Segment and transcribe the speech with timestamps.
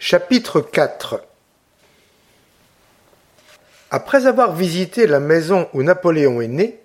[0.00, 1.24] Chapitre 4
[3.90, 6.78] Après avoir visité la maison où Napoléon est né,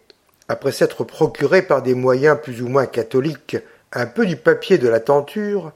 [0.47, 3.57] après s'être procuré par des moyens plus ou moins catholiques
[3.91, 5.73] un peu du papier de la tenture,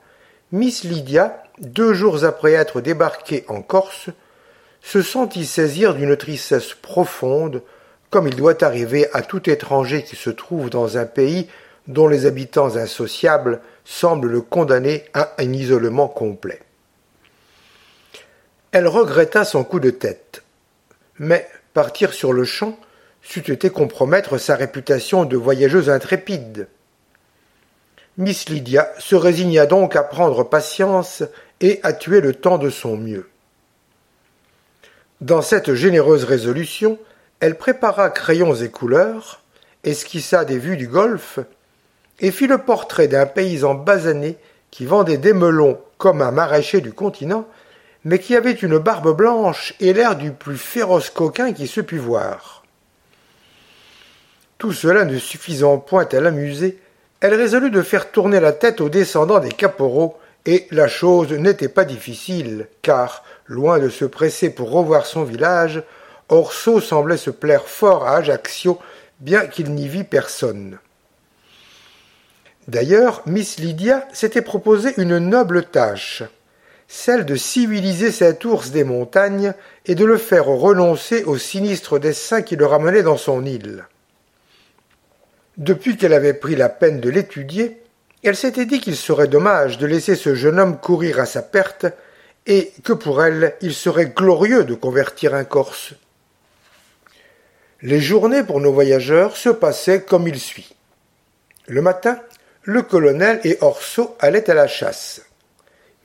[0.52, 4.10] Miss Lydia, deux jours après être débarquée en Corse,
[4.82, 7.62] se sentit saisir d'une tristesse profonde,
[8.10, 11.48] comme il doit arriver à tout étranger qui se trouve dans un pays
[11.88, 16.62] dont les habitants insociables semblent le condamner à un isolement complet.
[18.72, 20.44] Elle regretta son coup de tête.
[21.20, 22.78] Mais partir sur le champ
[23.22, 26.68] c'eût été compromettre sa réputation de voyageuse intrépide.
[28.18, 31.24] Miss Lydia se résigna donc à prendre patience
[31.60, 33.30] et à tuer le temps de son mieux.
[35.20, 36.98] Dans cette généreuse résolution,
[37.40, 39.42] elle prépara crayons et couleurs,
[39.84, 41.40] esquissa des vues du golfe,
[42.20, 44.38] et fit le portrait d'un paysan basané
[44.72, 47.48] qui vendait des melons comme un maraîcher du continent,
[48.08, 51.98] mais qui avait une barbe blanche et l'air du plus féroce coquin qui se pût
[51.98, 52.64] voir.
[54.58, 56.80] Tout cela ne suffisant point à l'amuser,
[57.20, 61.68] elle résolut de faire tourner la tête aux descendants des caporaux, et la chose n'était
[61.68, 65.84] pas difficile, car, loin de se presser pour revoir son village,
[66.30, 68.80] Orso semblait se plaire fort à Ajaccio,
[69.20, 70.80] bien qu'il n'y vît personne.
[72.70, 76.24] D'ailleurs, Miss Lydia s'était proposé une noble tâche,
[76.88, 79.54] celle de civiliser cet ours des montagnes
[79.86, 83.86] et de le faire renoncer au sinistre dessein qui le ramenait dans son île.
[85.58, 87.82] Depuis qu'elle avait pris la peine de l'étudier,
[88.24, 91.86] elle s'était dit qu'il serait dommage de laisser ce jeune homme courir à sa perte,
[92.46, 95.94] et que pour elle il serait glorieux de convertir un Corse.
[97.82, 100.76] Les journées pour nos voyageurs se passaient comme il suit.
[101.68, 102.20] Le matin,
[102.64, 105.22] le colonel et Orso allaient à la chasse.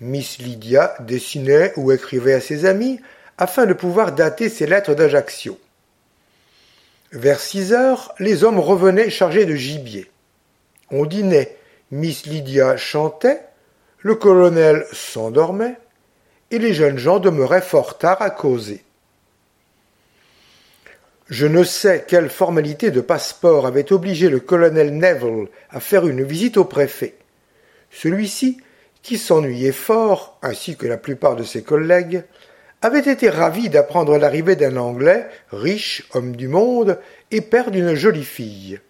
[0.03, 3.01] Miss Lydia dessinait ou écrivait à ses amis
[3.39, 5.59] afin de pouvoir dater ses lettres d'Ajaccio.
[7.13, 10.11] Vers six heures, les hommes revenaient chargés de gibier.
[10.91, 11.57] On dînait,
[11.93, 13.43] Miss Lydia chantait,
[14.01, 15.77] le colonel s'endormait,
[16.51, 18.83] et les jeunes gens demeuraient fort tard à causer.
[21.29, 26.25] Je ne sais quelle formalité de passeport avait obligé le colonel Neville à faire une
[26.25, 27.15] visite au préfet.
[27.91, 28.59] Celui-ci,
[29.03, 32.25] qui s'ennuyait fort, ainsi que la plupart de ses collègues,
[32.81, 36.99] avait été ravi d'apprendre l'arrivée d'un Anglais, riche, homme du monde,
[37.31, 38.81] et père d'une jolie fille.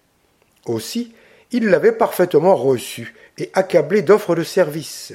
[0.66, 1.14] Aussi,
[1.50, 5.12] il l'avait parfaitement reçu et accablé d'offres de service.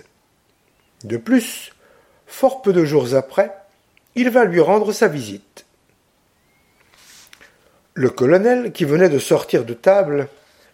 [1.03, 1.71] De plus,
[2.27, 3.51] fort peu de jours après,
[4.15, 5.65] il vint lui rendre sa visite.
[7.93, 10.27] Le colonel, qui venait de sortir de table,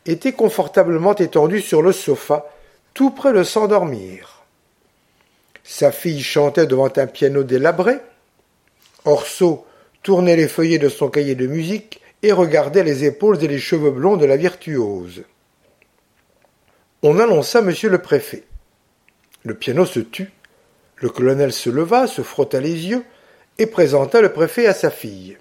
[0.05, 2.49] était confortablement étendu sur le sofa,
[2.93, 4.43] tout près de s'endormir.
[5.63, 7.97] Sa fille chantait devant un piano délabré.
[9.05, 9.65] Orso
[10.01, 13.91] tournait les feuillets de son cahier de musique et regardait les épaules et les cheveux
[13.91, 15.23] blonds de la virtuose.
[17.01, 18.43] On annonça monsieur le préfet.
[19.43, 20.31] Le piano se tut.
[20.97, 23.03] Le colonel se leva, se frotta les yeux
[23.57, 25.37] et présenta le préfet à sa fille.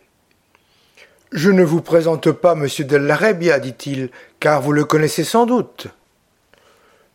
[1.30, 4.10] Je ne vous présente pas monsieur Dell'Arabia, dit-il,
[4.40, 5.86] car vous le connaissez sans doute.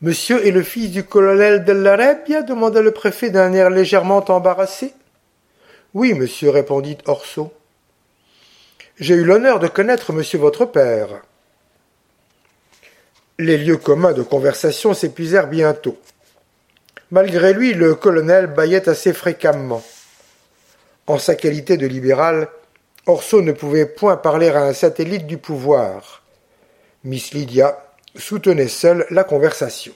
[0.02, 4.94] Monsieur est le fils du colonel Dell'Arabia demanda le préfet d'un air légèrement embarrassé.
[5.96, 7.52] Oui, monsieur, répondit Orso.
[9.00, 11.24] J'ai eu l'honneur de connaître monsieur votre père.
[13.40, 15.97] Les lieux communs de conversation s'épuisèrent bientôt.
[17.09, 19.84] Malgré lui, le colonel bâillait assez fréquemment.
[21.08, 22.50] En sa qualité de libéral,
[23.08, 26.22] Orso ne pouvait point parler à un satellite du pouvoir.
[27.03, 27.87] Miss Lydia
[28.17, 29.94] soutenait seule la conversation.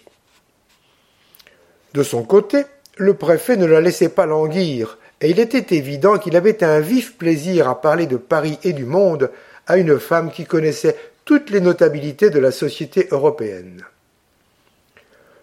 [1.93, 2.65] De son côté,
[2.97, 7.17] le préfet ne la laissait pas languir, et il était évident qu'il avait un vif
[7.17, 9.29] plaisir à parler de Paris et du monde
[9.67, 13.83] à une femme qui connaissait toutes les notabilités de la société européenne.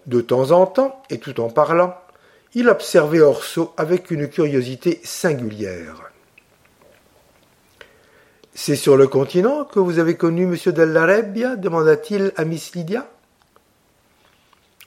[0.06, 1.94] De temps en temps, et tout en parlant,
[2.54, 6.10] il observait Orso avec une curiosité singulière.
[8.60, 10.72] C'est sur le continent que vous avez connu M.
[10.72, 13.08] Dell'Arabia demanda-t-il à Miss Lydia.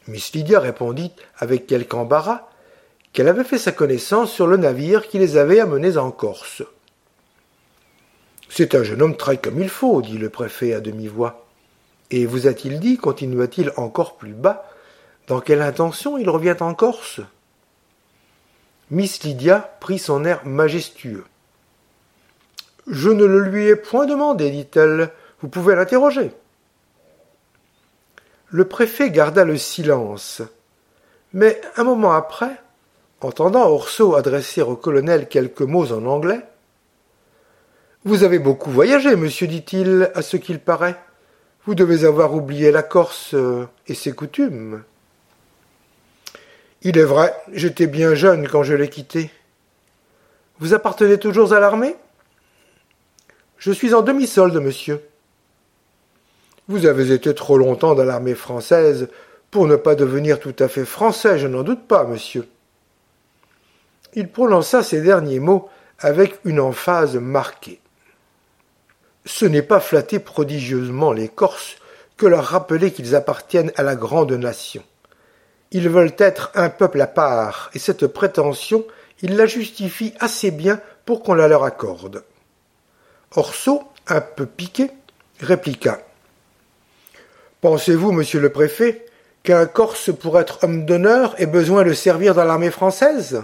[0.09, 2.49] Miss Lydia répondit avec quelque embarras
[3.13, 6.63] qu'elle avait fait sa connaissance sur le navire qui les avait amenés en Corse.
[8.49, 11.47] C'est un jeune homme très comme il faut, dit le préfet à demi-voix.
[12.11, 14.69] Et vous a-t-il dit, continua-t-il encore plus bas,
[15.27, 17.21] dans quelle intention il revient en Corse?
[18.91, 21.23] Miss Lydia prit son air majestueux.
[22.87, 25.11] Je ne le lui ai point demandé, dit-elle.
[25.41, 26.31] Vous pouvez l'interroger.
[28.49, 30.41] Le préfet garda le silence.
[31.33, 32.57] Mais un moment après,
[33.21, 36.41] Entendant Orso adresser au colonel quelques mots en anglais,
[38.03, 40.95] Vous avez beaucoup voyagé, monsieur, dit-il, à ce qu'il paraît.
[41.67, 44.81] Vous devez avoir oublié la Corse euh, et ses coutumes.
[46.81, 49.29] Il est vrai, j'étais bien jeune quand je l'ai quitté.
[50.57, 51.95] Vous appartenez toujours à l'armée?
[53.61, 55.03] Je suis en demi-solde, monsieur.
[56.67, 59.07] Vous avez été trop longtemps dans l'armée française
[59.51, 62.47] pour ne pas devenir tout à fait français, je n'en doute pas, monsieur.
[64.15, 65.69] Il prononça ces derniers mots
[65.99, 67.79] avec une emphase marquée.
[69.25, 71.75] Ce n'est pas flatter prodigieusement les Corses
[72.17, 74.81] que leur rappeler qu'ils appartiennent à la grande nation.
[75.69, 78.85] Ils veulent être un peuple à part, et cette prétention,
[79.21, 82.23] ils la justifient assez bien pour qu'on la leur accorde.
[83.35, 84.91] Orso, un peu piqué,
[85.39, 85.99] répliqua.
[87.61, 89.05] Pensez-vous, monsieur le préfet,
[89.43, 93.43] qu'un Corse pour être homme d'honneur ait besoin de servir dans l'armée française?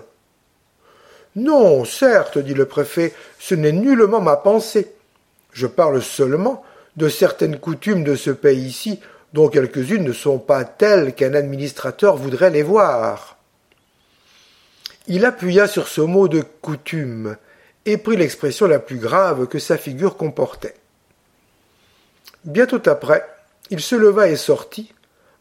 [1.36, 4.92] Non, certes, dit le préfet, ce n'est nullement ma pensée.
[5.54, 6.64] Je parle seulement
[6.98, 9.00] de certaines coutumes de ce pays-ci
[9.34, 13.38] dont quelques-unes ne sont pas telles qu'un administrateur voudrait les voir.
[15.08, 17.38] Il appuya sur ce mot de coutume
[17.88, 20.76] et prit l'expression la plus grave que sa figure comportait.
[22.44, 23.26] Bientôt après,
[23.70, 24.94] il se leva et sortit,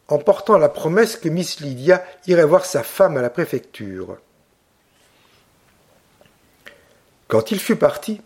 [0.07, 4.17] en portant la promesse que Miss Lydia irait voir sa femme à la préfecture.
[7.27, 8.23] Quand il fut parti,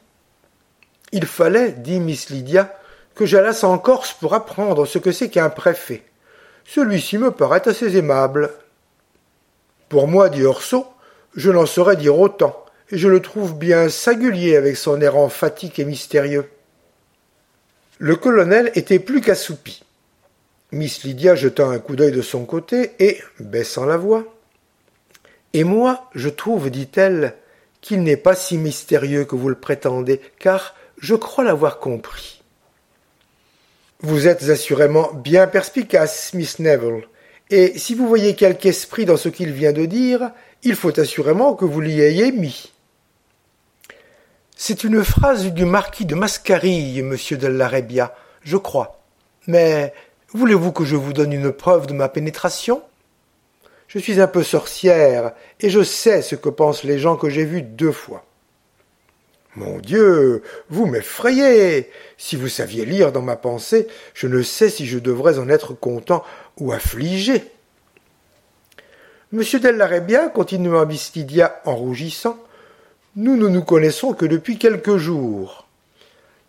[1.13, 2.79] il fallait, dit Miss Lydia,
[3.15, 6.05] que j'allasse en Corse pour apprendre ce que c'est qu'un préfet.
[6.67, 8.51] Celui-ci me paraît assez aimable.
[9.89, 10.87] Pour moi, dit Orso,
[11.35, 15.85] je n'en saurais dire autant, je le trouve bien singulier avec son air emphatique et
[15.85, 16.49] mystérieux.
[17.99, 19.85] Le colonel était plus qu'assoupi.
[20.73, 24.25] Miss Lydia jeta un coup d'œil de son côté et, baissant la voix,
[25.53, 27.35] Et moi, je trouve, dit-elle,
[27.81, 32.43] qu'il n'est pas si mystérieux que vous le prétendez, car je crois l'avoir compris.
[34.01, 37.05] Vous êtes assurément bien perspicace, Miss Neville,
[37.51, 40.31] et si vous voyez quelque esprit dans ce qu'il vient de dire,
[40.63, 42.73] il faut assurément que vous l'y ayez mis.
[44.63, 47.65] C'est une phrase du marquis de Mascarille, monsieur de
[48.43, 49.01] je crois.
[49.47, 49.95] Mais
[50.35, 52.83] voulez-vous que je vous donne une preuve de ma pénétration?
[53.89, 57.47] Je suis un peu sorcière, et je sais ce que pensent les gens que j'ai
[57.47, 58.27] vus deux fois.
[59.57, 61.91] Mon Dieu, vous m'effrayez.
[62.19, 65.73] Si vous saviez lire dans ma pensée, je ne sais si je devrais en être
[65.73, 66.23] content
[66.59, 67.45] ou affligé.
[69.33, 69.89] Monsieur Della
[70.29, 72.37] continua Bistidia en rougissant,
[73.17, 75.67] nous ne nous connaissons que depuis quelques jours.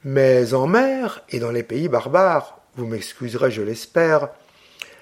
[0.04, 4.30] Mais en mer et dans les pays barbares, vous m'excuserez, je l'espère,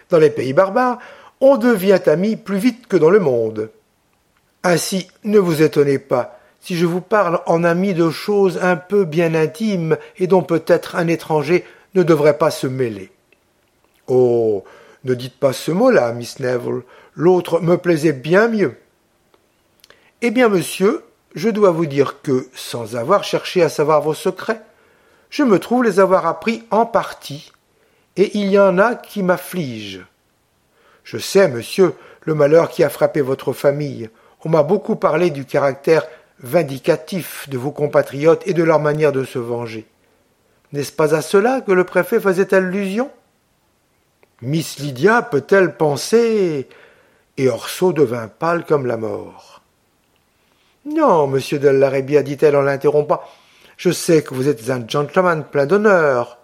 [0.10, 1.00] dans les pays barbares,
[1.42, 3.70] on devient amis plus vite que dans le monde.
[4.64, 9.06] Ainsi, ne vous étonnez pas si je vous parle en ami de choses un peu
[9.06, 11.64] bien intimes et dont peut-être un étranger
[11.96, 13.12] ne devrait pas se mêler.
[14.08, 14.64] Oh.
[15.06, 16.82] Ne dites pas ce mot-là, Miss Neville.
[17.16, 18.76] L'autre me plaisait bien mieux.
[20.22, 21.04] Eh bien, monsieur,
[21.36, 24.62] je dois vous dire que, sans avoir cherché à savoir vos secrets,
[25.30, 27.52] je me trouve les avoir appris en partie,
[28.18, 30.06] et il y en a qui m'affligent.
[31.04, 34.10] Je sais, monsieur, le malheur qui a frappé votre famille.
[34.44, 36.06] On m'a beaucoup parlé du caractère
[36.40, 39.88] vindicatif de vos compatriotes et de leur manière de se venger.
[40.72, 43.10] N'est-ce pas à cela que le préfet faisait allusion?
[44.42, 46.70] Miss Lydia peut-elle penser
[47.38, 49.59] Et Orso devint pâle comme la mort.
[50.86, 53.22] Non, monsieur de l'Arabia, dit-elle en l'interrompant,
[53.78, 56.38] je sais que vous êtes un gentleman plein d'honneur.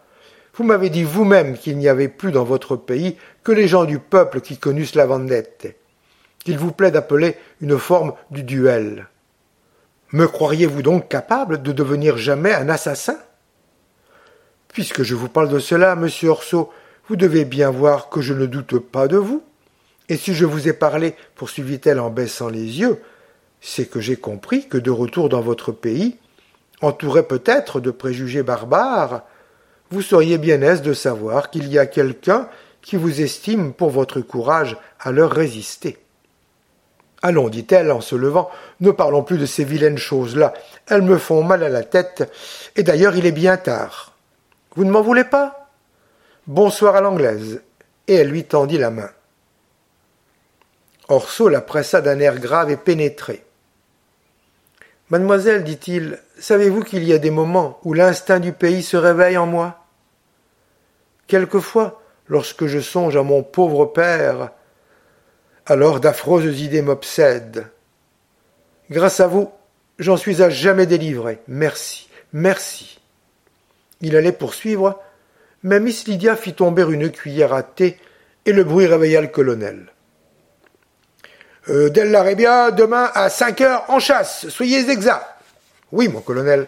[0.56, 4.00] Vous m'avez dit vous-même qu'il n'y avait plus dans votre pays que les gens du
[4.00, 5.78] peuple qui connussent la vendette,
[6.44, 9.08] qu'il vous plaît d'appeler une forme du duel.
[10.12, 13.18] Me croiriez-vous donc capable de devenir jamais un assassin?
[14.70, 16.72] Puisque je vous parle de cela, monsieur Orso,
[17.08, 19.44] vous devez bien voir que je ne doute pas de vous.
[20.10, 23.00] Et si je vous ai parlé, poursuivit-elle en baissant les yeux,
[23.68, 26.18] c'est que j'ai compris que de retour dans votre pays,
[26.82, 29.24] entouré peut-être de préjugés barbares,
[29.90, 32.48] vous seriez bien aise de savoir qu'il y a quelqu'un
[32.84, 35.98] qui vous estime pour votre courage à leur résister.
[37.24, 40.54] Allons, dit-elle en se levant, ne parlons plus de ces vilaines choses-là.
[40.86, 42.32] Elles me font mal à la tête,
[42.76, 44.14] et d'ailleurs il est bien tard.
[44.76, 45.72] Vous ne m'en voulez pas?
[46.46, 47.64] Bonsoir à l'anglaise.
[48.08, 49.10] Et elle lui tendit la main.
[51.08, 53.45] Orso la pressa d'un air grave et pénétré.
[55.10, 59.46] Mademoiselle, dit-il, savez-vous qu'il y a des moments où l'instinct du pays se réveille en
[59.46, 59.86] moi?
[61.28, 64.52] Quelquefois, lorsque je songe à mon pauvre père,
[65.68, 67.68] alors d'affreuses idées m'obsèdent.
[68.90, 69.52] Grâce à vous,
[70.00, 71.40] j'en suis à jamais délivré.
[71.48, 73.00] Merci, merci.
[74.02, 75.02] Il allait poursuivre,
[75.62, 78.00] mais Miss Lydia fit tomber une cuillère à thé
[78.46, 79.92] et le bruit réveilla le colonel
[81.70, 82.12] euh, Del
[82.76, 84.48] demain à 5 heures en chasse.
[84.50, 85.26] Soyez exacts.
[85.92, 86.68] Oui, mon colonel.